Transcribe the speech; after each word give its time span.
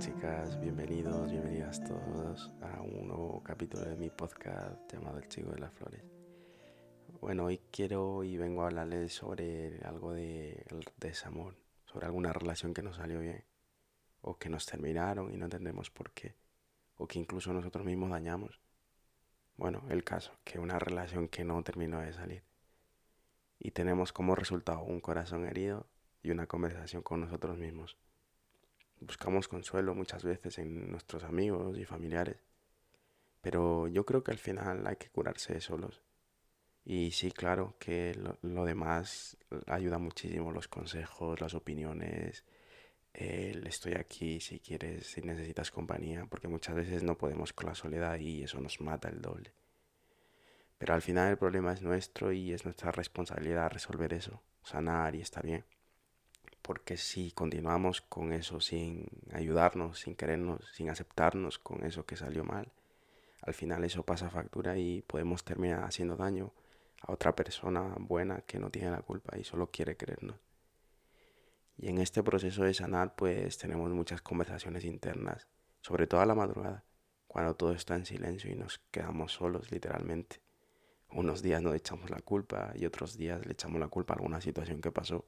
chicas, 0.00 0.60
bienvenidos, 0.60 1.30
bienvenidas 1.30 1.80
todos 1.84 2.50
a 2.60 2.80
un 2.80 3.06
nuevo 3.06 3.40
capítulo 3.44 3.84
de 3.84 3.96
mi 3.96 4.10
podcast 4.10 4.92
llamado 4.92 5.18
El 5.18 5.28
Chico 5.28 5.52
de 5.52 5.60
las 5.60 5.72
Flores. 5.72 6.02
Bueno, 7.20 7.44
hoy 7.44 7.60
quiero 7.70 8.24
y 8.24 8.36
vengo 8.36 8.62
a 8.62 8.66
hablarles 8.66 9.12
sobre 9.12 9.78
algo 9.84 10.12
de 10.12 10.66
desamor, 10.96 11.54
sobre 11.84 12.06
alguna 12.06 12.32
relación 12.32 12.74
que 12.74 12.82
nos 12.82 12.96
salió 12.96 13.20
bien, 13.20 13.44
o 14.20 14.36
que 14.36 14.48
nos 14.48 14.66
terminaron 14.66 15.32
y 15.32 15.36
no 15.36 15.44
entendemos 15.44 15.90
por 15.90 16.10
qué, 16.10 16.34
o 16.96 17.06
que 17.06 17.20
incluso 17.20 17.52
nosotros 17.52 17.84
mismos 17.84 18.10
dañamos. 18.10 18.60
Bueno, 19.56 19.84
el 19.90 20.02
caso, 20.02 20.32
que 20.42 20.58
una 20.58 20.80
relación 20.80 21.28
que 21.28 21.44
no 21.44 21.62
terminó 21.62 22.00
de 22.00 22.12
salir. 22.12 22.42
Y 23.60 23.70
tenemos 23.70 24.12
como 24.12 24.34
resultado 24.34 24.82
un 24.82 25.00
corazón 25.00 25.46
herido 25.46 25.86
y 26.20 26.32
una 26.32 26.48
conversación 26.48 27.02
con 27.02 27.20
nosotros 27.20 27.56
mismos 27.58 27.96
buscamos 29.06 29.48
consuelo 29.48 29.94
muchas 29.94 30.24
veces 30.24 30.58
en 30.58 30.90
nuestros 30.90 31.24
amigos 31.24 31.78
y 31.78 31.84
familiares, 31.84 32.36
pero 33.40 33.88
yo 33.88 34.04
creo 34.04 34.24
que 34.24 34.32
al 34.32 34.38
final 34.38 34.86
hay 34.86 34.96
que 34.96 35.10
curarse 35.10 35.60
solos. 35.60 36.02
Y 36.84 37.12
sí, 37.12 37.30
claro 37.30 37.76
que 37.78 38.14
lo, 38.42 38.64
demás 38.64 39.38
ayuda 39.66 39.98
muchísimo, 39.98 40.52
los 40.52 40.68
consejos, 40.68 41.40
las 41.40 41.54
opiniones, 41.54 42.44
el 43.14 43.66
estoy 43.66 43.94
aquí 43.94 44.40
si 44.40 44.60
quieres, 44.60 45.06
si 45.06 45.22
necesitas 45.22 45.70
compañía, 45.70 46.26
porque 46.26 46.48
muchas 46.48 46.74
veces 46.74 47.02
no 47.02 47.16
podemos 47.16 47.52
con 47.52 47.68
la 47.68 47.74
soledad 47.74 48.18
y 48.18 48.42
eso 48.42 48.60
nos 48.60 48.80
mata 48.80 49.08
el 49.08 49.22
doble. 49.22 49.52
Pero 50.78 50.94
al 50.94 51.02
final 51.02 51.30
el 51.30 51.38
problema 51.38 51.72
es 51.72 51.82
nuestro 51.82 52.32
y 52.32 52.52
es 52.52 52.64
nuestra 52.64 52.92
responsabilidad 52.92 53.70
resolver 53.70 54.12
eso, 54.12 54.42
sanar 54.62 55.14
y 55.14 55.20
estar 55.20 55.44
bien 55.44 55.64
porque 56.64 56.96
si 56.96 57.30
continuamos 57.30 58.00
con 58.00 58.32
eso 58.32 58.58
sin 58.58 59.06
ayudarnos, 59.34 60.00
sin 60.00 60.16
querernos, 60.16 60.66
sin 60.72 60.88
aceptarnos 60.88 61.58
con 61.58 61.84
eso 61.84 62.06
que 62.06 62.16
salió 62.16 62.42
mal, 62.42 62.72
al 63.42 63.52
final 63.52 63.84
eso 63.84 64.02
pasa 64.02 64.30
factura 64.30 64.78
y 64.78 65.02
podemos 65.02 65.44
terminar 65.44 65.84
haciendo 65.84 66.16
daño 66.16 66.54
a 67.02 67.12
otra 67.12 67.36
persona 67.36 67.94
buena 67.98 68.40
que 68.46 68.58
no 68.58 68.70
tiene 68.70 68.90
la 68.90 69.02
culpa 69.02 69.36
y 69.36 69.44
solo 69.44 69.70
quiere 69.70 69.98
querernos. 69.98 70.36
Y 71.76 71.88
en 71.88 71.98
este 71.98 72.22
proceso 72.22 72.64
de 72.64 72.72
sanar 72.72 73.14
pues 73.14 73.58
tenemos 73.58 73.90
muchas 73.90 74.22
conversaciones 74.22 74.86
internas, 74.86 75.46
sobre 75.82 76.06
todo 76.06 76.22
a 76.22 76.26
la 76.26 76.34
madrugada, 76.34 76.82
cuando 77.26 77.54
todo 77.56 77.72
está 77.72 77.94
en 77.94 78.06
silencio 78.06 78.50
y 78.50 78.54
nos 78.54 78.78
quedamos 78.90 79.32
solos 79.32 79.70
literalmente. 79.70 80.40
Unos 81.10 81.42
días 81.42 81.60
nos 81.60 81.74
echamos 81.74 82.08
la 82.08 82.22
culpa 82.22 82.72
y 82.74 82.86
otros 82.86 83.18
días 83.18 83.44
le 83.44 83.52
echamos 83.52 83.78
la 83.78 83.88
culpa 83.88 84.14
a 84.14 84.16
alguna 84.16 84.40
situación 84.40 84.80
que 84.80 84.90
pasó 84.90 85.26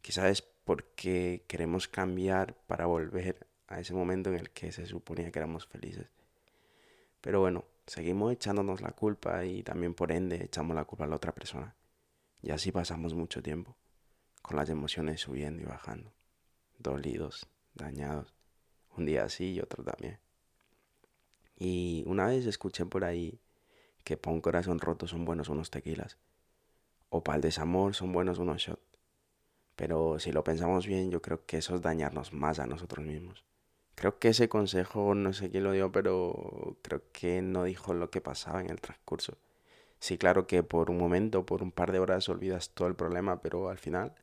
Quizás 0.00 0.44
porque 0.68 1.44
queremos 1.48 1.88
cambiar 1.88 2.54
para 2.66 2.84
volver 2.84 3.46
a 3.68 3.80
ese 3.80 3.94
momento 3.94 4.28
en 4.28 4.36
el 4.36 4.50
que 4.50 4.70
se 4.70 4.84
suponía 4.84 5.30
que 5.30 5.38
éramos 5.38 5.66
felices. 5.66 6.10
Pero 7.22 7.40
bueno, 7.40 7.64
seguimos 7.86 8.34
echándonos 8.34 8.82
la 8.82 8.90
culpa 8.90 9.46
y 9.46 9.62
también 9.62 9.94
por 9.94 10.12
ende 10.12 10.44
echamos 10.44 10.76
la 10.76 10.84
culpa 10.84 11.04
a 11.04 11.06
la 11.06 11.16
otra 11.16 11.32
persona. 11.32 11.74
Y 12.42 12.50
así 12.50 12.70
pasamos 12.70 13.14
mucho 13.14 13.42
tiempo, 13.42 13.76
con 14.42 14.58
las 14.58 14.68
emociones 14.68 15.22
subiendo 15.22 15.62
y 15.62 15.64
bajando, 15.64 16.12
dolidos, 16.78 17.48
dañados, 17.72 18.34
un 18.94 19.06
día 19.06 19.24
así 19.24 19.52
y 19.52 19.60
otro 19.60 19.82
también. 19.82 20.18
Y 21.56 22.04
una 22.06 22.26
vez 22.26 22.44
escuché 22.44 22.84
por 22.84 23.04
ahí 23.04 23.40
que 24.04 24.18
para 24.18 24.34
un 24.34 24.42
corazón 24.42 24.80
roto 24.80 25.06
son 25.06 25.24
buenos 25.24 25.48
unos 25.48 25.70
tequilas, 25.70 26.18
o 27.08 27.24
para 27.24 27.36
el 27.36 27.42
desamor 27.42 27.94
son 27.94 28.12
buenos 28.12 28.38
unos 28.38 28.60
shots. 28.60 28.87
Pero 29.78 30.18
si 30.18 30.32
lo 30.32 30.42
pensamos 30.42 30.88
bien, 30.88 31.08
yo 31.12 31.22
creo 31.22 31.46
que 31.46 31.58
eso 31.58 31.76
es 31.76 31.82
dañarnos 31.82 32.32
más 32.32 32.58
a 32.58 32.66
nosotros 32.66 33.06
mismos. 33.06 33.44
Creo 33.94 34.18
que 34.18 34.30
ese 34.30 34.48
consejo, 34.48 35.14
no 35.14 35.32
sé 35.32 35.50
quién 35.50 35.62
lo 35.62 35.70
dio, 35.70 35.92
pero 35.92 36.76
creo 36.82 37.02
que 37.12 37.42
no 37.42 37.62
dijo 37.62 37.94
lo 37.94 38.10
que 38.10 38.20
pasaba 38.20 38.60
en 38.60 38.70
el 38.70 38.80
transcurso. 38.80 39.38
Sí, 40.00 40.18
claro 40.18 40.48
que 40.48 40.64
por 40.64 40.90
un 40.90 40.98
momento, 40.98 41.46
por 41.46 41.62
un 41.62 41.70
par 41.70 41.92
de 41.92 42.00
horas 42.00 42.28
olvidas 42.28 42.70
todo 42.70 42.88
el 42.88 42.96
problema, 42.96 43.40
pero 43.40 43.68
al 43.68 43.78
final, 43.78 44.16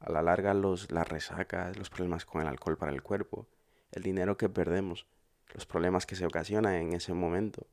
a 0.00 0.10
la 0.10 0.20
larga, 0.20 0.52
los, 0.52 0.90
las 0.90 1.08
resacas, 1.08 1.78
los 1.78 1.90
problemas 1.90 2.26
con 2.26 2.42
el 2.42 2.48
alcohol 2.48 2.76
para 2.76 2.90
el 2.90 3.02
cuerpo, 3.02 3.46
el 3.92 4.02
dinero 4.02 4.36
que 4.36 4.48
perdemos, 4.48 5.06
los 5.54 5.64
problemas 5.64 6.06
que 6.06 6.16
se 6.16 6.26
ocasionan 6.26 6.74
en 6.74 6.92
ese 6.92 7.14
momento, 7.14 7.68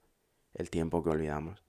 el 0.53 0.69
tiempo 0.69 1.03
que 1.03 1.09
olvidamos, 1.09 1.63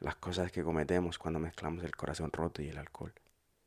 las 0.00 0.16
cosas 0.16 0.50
que 0.50 0.64
cometemos 0.64 1.16
cuando 1.16 1.38
mezclamos 1.38 1.84
el 1.84 1.94
corazón 1.94 2.32
roto 2.32 2.60
y 2.60 2.70
el 2.70 2.78
alcohol 2.78 3.14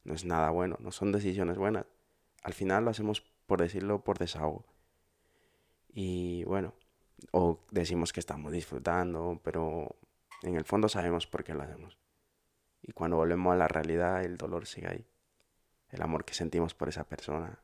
no 0.04 0.14
es 0.14 0.26
nada 0.26 0.50
bueno, 0.50 0.78
no 0.80 0.92
son 0.92 1.12
decisiones 1.12 1.58
buenas. 1.58 1.86
Al 2.44 2.54
final 2.54 2.86
lo 2.86 2.92
hacemos, 2.92 3.22
por 3.46 3.62
decirlo, 3.62 4.04
por 4.04 4.18
desahogo. 4.18 4.66
Y 5.90 6.44
bueno, 6.46 6.74
o 7.32 7.60
decimos 7.72 8.14
que 8.14 8.20
estamos 8.20 8.52
disfrutando, 8.52 9.40
pero 9.44 9.96
en 10.44 10.56
el 10.56 10.66
fondo 10.66 10.90
sabemos 10.90 11.28
por 11.28 11.44
qué 11.44 11.54
lo 11.54 11.64
hacemos. 11.64 11.98
Y 12.82 12.92
cuando 12.94 13.18
volvemos 13.18 13.54
a 13.54 13.58
la 13.58 13.68
realidad, 13.68 14.24
el 14.24 14.38
dolor 14.38 14.66
sigue 14.66 14.88
ahí. 14.88 15.06
El 15.90 16.02
amor 16.02 16.26
que 16.26 16.34
sentimos 16.34 16.74
por 16.74 16.90
esa 16.90 17.04
persona. 17.04 17.60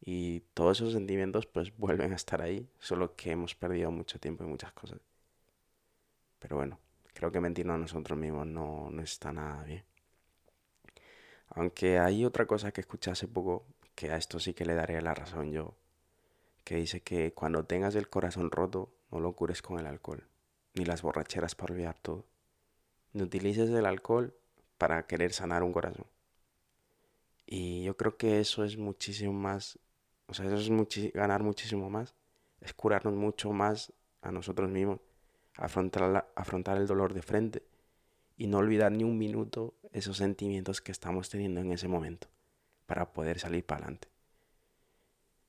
Y 0.00 0.40
todos 0.54 0.80
esos 0.80 0.92
sentimientos 0.92 1.46
pues 1.46 1.76
vuelven 1.78 2.12
a 2.12 2.16
estar 2.16 2.42
ahí, 2.42 2.68
solo 2.78 3.14
que 3.16 3.30
hemos 3.30 3.54
perdido 3.54 3.90
mucho 3.90 4.18
tiempo 4.18 4.44
y 4.44 4.48
muchas 4.48 4.72
cosas. 4.72 5.00
Pero 6.38 6.56
bueno, 6.56 6.78
creo 7.14 7.30
que 7.30 7.40
mentirnos 7.40 7.74
a 7.76 7.78
nosotros 7.78 8.18
mismos 8.18 8.46
no, 8.46 8.90
no 8.90 9.02
está 9.02 9.32
nada 9.32 9.62
bien. 9.64 9.84
Aunque 11.54 11.98
hay 11.98 12.24
otra 12.24 12.46
cosa 12.46 12.72
que 12.72 12.80
escuché 12.80 13.10
hace 13.10 13.28
poco, 13.28 13.66
que 13.94 14.10
a 14.10 14.16
esto 14.16 14.40
sí 14.40 14.54
que 14.54 14.64
le 14.64 14.74
daré 14.74 15.00
la 15.02 15.14
razón 15.14 15.52
yo, 15.52 15.74
que 16.64 16.76
dice 16.76 17.02
que 17.02 17.32
cuando 17.34 17.64
tengas 17.64 17.94
el 17.94 18.08
corazón 18.08 18.50
roto, 18.50 18.90
no 19.10 19.20
lo 19.20 19.32
cures 19.34 19.60
con 19.60 19.78
el 19.78 19.86
alcohol, 19.86 20.26
ni 20.74 20.86
las 20.86 21.02
borracheras 21.02 21.54
para 21.54 21.74
olvidar 21.74 21.98
todo. 21.98 22.24
No 23.12 23.24
utilices 23.24 23.68
el 23.68 23.84
alcohol 23.84 24.34
para 24.78 25.06
querer 25.06 25.34
sanar 25.34 25.62
un 25.62 25.72
corazón. 25.72 26.06
Y 27.44 27.82
yo 27.82 27.98
creo 27.98 28.16
que 28.16 28.40
eso 28.40 28.64
es 28.64 28.78
muchísimo 28.78 29.34
más, 29.34 29.78
o 30.28 30.34
sea, 30.34 30.46
eso 30.46 30.56
es 30.56 31.12
ganar 31.12 31.42
muchísimo 31.42 31.90
más, 31.90 32.14
es 32.62 32.72
curarnos 32.72 33.12
mucho 33.12 33.52
más 33.52 33.92
a 34.22 34.32
nosotros 34.32 34.70
mismos, 34.70 35.00
afrontar, 35.56 36.32
afrontar 36.34 36.78
el 36.78 36.86
dolor 36.86 37.12
de 37.12 37.20
frente 37.20 37.62
y 38.36 38.46
no 38.46 38.58
olvidar 38.58 38.92
ni 38.92 39.04
un 39.04 39.18
minuto 39.18 39.74
esos 39.92 40.16
sentimientos 40.16 40.80
que 40.80 40.92
estamos 40.92 41.28
teniendo 41.28 41.60
en 41.60 41.72
ese 41.72 41.88
momento 41.88 42.28
para 42.86 43.12
poder 43.12 43.38
salir 43.38 43.64
para 43.64 43.84
adelante. 43.84 44.08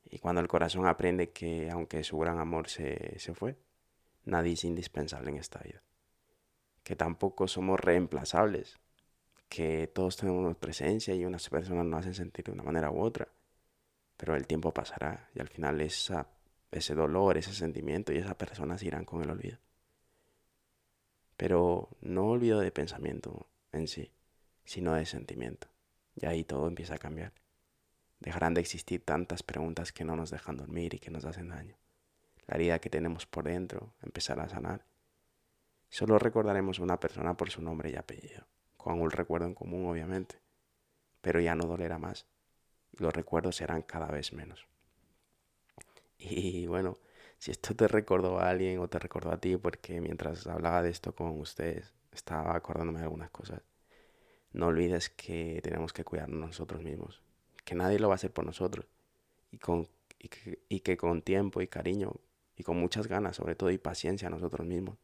Y 0.06 0.20
cuando 0.20 0.42
el 0.42 0.48
corazón 0.48 0.86
aprende 0.86 1.32
que 1.32 1.72
aunque 1.72 2.04
su 2.04 2.18
gran 2.20 2.40
amor 2.40 2.70
se, 2.70 3.18
se 3.20 3.34
fue, 3.34 3.58
nadie 4.26 4.54
es 4.54 4.64
indispensable 4.64 5.32
en 5.32 5.38
esta 5.38 5.60
vida. 5.60 5.82
Que 6.84 6.96
tampoco 6.96 7.48
somos 7.48 7.80
reemplazables. 7.80 8.80
Que 9.50 9.88
todos 9.88 10.18
tenemos 10.18 10.46
una 10.46 10.54
presencia 10.54 11.16
y 11.16 11.26
unas 11.26 11.50
personas 11.50 11.86
nos 11.86 12.02
hacen 12.02 12.14
sentir 12.14 12.46
de 12.46 12.52
una 12.52 12.64
manera 12.64 12.92
u 12.92 13.02
otra. 13.02 13.28
Pero 14.18 14.36
el 14.36 14.46
tiempo 14.46 14.74
pasará 14.74 15.30
y 15.34 15.40
al 15.40 15.48
final 15.48 15.82
esa, 15.82 16.28
ese 16.72 16.94
dolor, 16.94 17.38
ese 17.38 17.54
sentimiento 17.54 18.14
y 18.14 18.18
esas 18.18 18.36
personas 18.36 18.84
irán 18.84 19.06
con 19.06 19.24
el 19.24 19.30
olvido. 19.30 19.58
Pero 21.44 21.90
no 22.00 22.28
olvido 22.28 22.62
de 22.62 22.72
pensamiento 22.72 23.48
en 23.74 23.90
sí, 23.90 24.14
sino 24.64 24.94
de 24.94 25.06
sentimiento. 25.06 25.68
Y 26.16 26.26
ahí 26.26 26.46
todo 26.46 26.70
empieza 26.70 26.96
a 26.96 27.00
cambiar. 27.00 27.34
Dejarán 28.22 28.54
de 28.54 28.62
existir 28.62 29.04
tantas 29.04 29.44
preguntas 29.44 29.92
que 29.92 30.06
no 30.06 30.16
nos 30.16 30.30
dejan 30.30 30.56
dormir 30.56 30.94
y 30.94 31.00
que 31.00 31.12
nos 31.12 31.26
hacen 31.26 31.50
daño. 31.50 31.76
La 32.48 32.56
herida 32.56 32.80
que 32.80 32.90
tenemos 32.90 33.26
por 33.26 33.44
dentro 33.44 33.92
empezará 34.02 34.44
a 34.44 34.48
sanar. 34.48 34.86
Solo 35.90 36.18
recordaremos 36.18 36.80
a 36.80 36.84
una 36.84 37.02
persona 37.02 37.36
por 37.36 37.52
su 37.52 37.62
nombre 37.62 37.90
y 37.90 37.98
apellido, 37.98 38.46
con 38.78 39.02
un 39.02 39.12
recuerdo 39.12 39.46
en 39.46 39.54
común 39.54 39.86
obviamente, 39.86 40.40
pero 41.20 41.42
ya 41.42 41.56
no 41.56 41.66
dolerá 41.66 41.98
más. 41.98 42.26
Los 42.94 43.14
recuerdos 43.14 43.58
serán 43.58 43.82
cada 43.82 44.08
vez 44.08 44.32
menos. 44.32 44.66
Y 46.18 46.68
bueno, 46.68 47.00
si 47.44 47.52
esto 47.52 47.76
te 47.76 47.90
recordó 47.90 48.40
a 48.40 48.50
alguien 48.52 48.80
o 48.80 48.88
te 48.88 49.00
recordó 49.00 49.30
a 49.30 49.38
ti, 49.38 49.58
porque 49.58 50.00
mientras 50.00 50.48
hablaba 50.48 50.82
de 50.82 50.90
esto 50.90 51.14
con 51.14 51.38
ustedes, 51.42 51.94
estaba 52.14 52.56
acordándome 52.56 53.00
de 53.00 53.04
algunas 53.04 53.32
cosas. 53.32 53.62
No 54.54 54.68
olvides 54.68 55.10
que 55.10 55.60
tenemos 55.62 55.92
que 55.92 56.06
cuidarnos 56.06 56.40
nosotros 56.40 56.82
mismos, 56.82 57.22
que 57.66 57.76
nadie 57.76 58.00
lo 58.00 58.08
va 58.08 58.14
a 58.14 58.16
hacer 58.16 58.32
por 58.32 58.46
nosotros, 58.46 58.86
y, 59.52 59.58
que, 59.58 60.60
y 60.70 60.80
que 60.80 60.96
con 60.96 61.22
tiempo 61.22 61.62
y 61.62 61.68
cariño, 61.68 62.14
y 62.56 62.64
con 62.64 62.78
muchas 62.78 63.08
ganas, 63.08 63.36
sobre 63.36 63.56
todo, 63.56 63.72
y 63.72 63.78
paciencia 63.78 64.30
a 64.30 64.32
nosotros 64.32 64.66
mismos, 64.66 64.98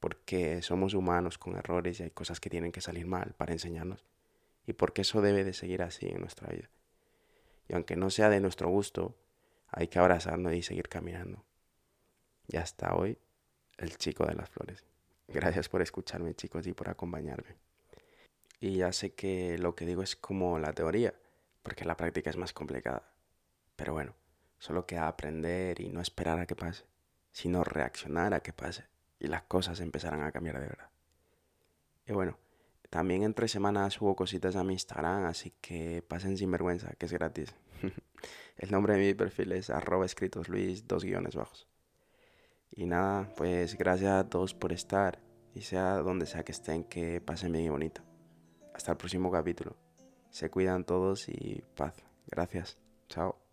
porque 0.00 0.62
somos 0.62 0.94
humanos 0.94 1.38
con 1.38 1.54
errores 1.54 2.00
y 2.00 2.02
hay 2.02 2.10
cosas 2.10 2.40
que 2.40 2.50
tienen 2.50 2.72
que 2.72 2.80
salir 2.80 3.06
mal 3.06 3.34
para 3.36 3.52
enseñarnos, 3.52 4.04
y 4.66 4.72
porque 4.72 5.02
eso 5.02 5.22
debe 5.22 5.44
de 5.44 5.52
seguir 5.52 5.80
así 5.80 6.08
en 6.08 6.22
nuestra 6.22 6.48
vida. 6.48 6.68
Y 7.68 7.74
aunque 7.74 7.94
no 7.94 8.10
sea 8.10 8.30
de 8.30 8.40
nuestro 8.40 8.68
gusto, 8.68 9.14
hay 9.68 9.86
que 9.86 10.00
abrazarnos 10.00 10.54
y 10.54 10.62
seguir 10.62 10.88
caminando 10.88 11.44
y 12.46 12.56
hasta 12.56 12.94
hoy, 12.94 13.18
el 13.78 13.96
chico 13.96 14.26
de 14.26 14.34
las 14.34 14.50
flores. 14.50 14.84
Gracias 15.28 15.68
por 15.68 15.82
escucharme 15.82 16.34
chicos 16.34 16.66
y 16.66 16.72
por 16.72 16.88
acompañarme. 16.88 17.56
Y 18.60 18.76
ya 18.76 18.92
sé 18.92 19.14
que 19.14 19.58
lo 19.58 19.74
que 19.74 19.86
digo 19.86 20.02
es 20.02 20.16
como 20.16 20.58
la 20.58 20.72
teoría, 20.72 21.14
porque 21.62 21.84
la 21.84 21.96
práctica 21.96 22.30
es 22.30 22.36
más 22.36 22.52
complicada. 22.52 23.10
Pero 23.76 23.92
bueno, 23.94 24.14
Solo 24.64 24.86
queda 24.86 25.08
aprender 25.08 25.78
y 25.82 25.90
no 25.90 26.00
esperar 26.00 26.38
a 26.38 26.46
que 26.46 26.56
pase, 26.56 26.86
sino 27.32 27.64
reaccionar 27.64 28.32
a 28.32 28.40
que 28.40 28.54
pase 28.54 28.86
y 29.20 29.26
las 29.26 29.42
cosas 29.42 29.78
empezarán 29.80 30.22
a 30.22 30.32
cambiar 30.32 30.58
de 30.58 30.68
verdad. 30.68 30.88
Y 32.06 32.14
bueno, 32.14 32.38
también 32.88 33.24
entre 33.24 33.46
semanas 33.46 33.92
subo 33.92 34.16
cositas 34.16 34.56
a 34.56 34.64
mi 34.64 34.72
Instagram, 34.72 35.26
así 35.26 35.52
que 35.60 36.00
pasen 36.00 36.38
sin 36.38 36.50
vergüenza, 36.50 36.94
que 36.94 37.04
es 37.04 37.12
gratis. 37.12 37.54
El 38.56 38.70
nombre 38.70 38.94
de 38.94 39.00
mi 39.00 39.12
perfil 39.12 39.52
es 39.52 39.68
arroba 39.68 40.06
escritos 40.06 40.48
Luis, 40.48 40.88
dos 40.88 41.04
guiones 41.04 41.34
bajos. 41.34 41.68
Y 42.76 42.86
nada, 42.86 43.28
pues 43.36 43.78
gracias 43.78 44.12
a 44.12 44.28
todos 44.28 44.54
por 44.54 44.72
estar 44.72 45.20
y 45.54 45.62
sea 45.62 45.98
donde 45.98 46.26
sea 46.26 46.44
que 46.44 46.52
estén, 46.52 46.84
que 46.84 47.20
pasen 47.20 47.52
bien 47.52 47.64
y 47.66 47.68
bonito. 47.68 48.02
Hasta 48.74 48.92
el 48.92 48.98
próximo 48.98 49.30
capítulo. 49.30 49.76
Se 50.30 50.50
cuidan 50.50 50.84
todos 50.84 51.28
y 51.28 51.62
paz. 51.76 51.94
Gracias. 52.26 52.76
Chao. 53.08 53.43